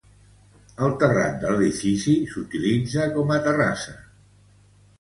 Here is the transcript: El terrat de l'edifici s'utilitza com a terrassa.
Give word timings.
El 0.85 0.93
terrat 1.03 1.35
de 1.43 1.51
l'edifici 1.51 2.15
s'utilitza 2.31 3.05
com 3.19 3.35
a 3.37 3.41
terrassa. 3.51 3.97